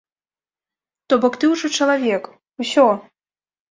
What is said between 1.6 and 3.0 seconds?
чалавек, усё!